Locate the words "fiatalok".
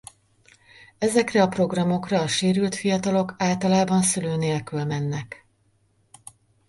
2.75-3.35